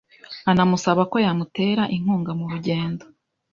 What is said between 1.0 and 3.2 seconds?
ko yamutera inkunga mu rugendo